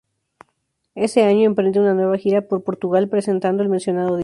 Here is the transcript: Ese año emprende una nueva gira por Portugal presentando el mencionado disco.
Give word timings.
Ese 0.95 1.21
año 1.25 1.45
emprende 1.45 1.79
una 1.79 1.93
nueva 1.93 2.17
gira 2.17 2.41
por 2.41 2.63
Portugal 2.63 3.07
presentando 3.07 3.61
el 3.61 3.69
mencionado 3.69 4.15
disco. 4.15 4.19